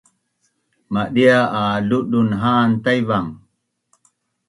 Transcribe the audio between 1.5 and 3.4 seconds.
a ludun ha’an Taivang